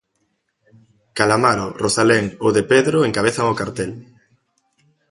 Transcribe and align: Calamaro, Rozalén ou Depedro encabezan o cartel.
Calamaro, 1.17 1.65
Rozalén 1.83 2.25
ou 2.43 2.49
Depedro 2.59 2.97
encabezan 3.03 3.51
o 3.53 3.57
cartel. 3.59 3.91